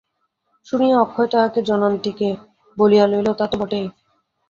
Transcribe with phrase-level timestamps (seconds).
[0.67, 2.29] শুনিয়া অক্ষয় তাহাকে জনান্তিকে
[2.77, 3.85] বলিয়া লইল, তা তো বটেই!